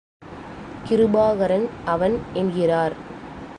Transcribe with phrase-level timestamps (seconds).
[0.85, 2.95] கிருபாகரன் அவன் என்கிறார்.